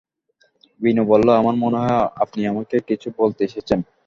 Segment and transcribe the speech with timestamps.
[0.81, 3.79] বিনু বলল, আমার মনে হয়, আপনি আমাকে কিছু বলতে এসেছেন।